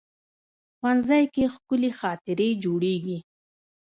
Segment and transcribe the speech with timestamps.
[0.77, 3.17] ښوونځی کې ښکلي خاطرې جوړېږي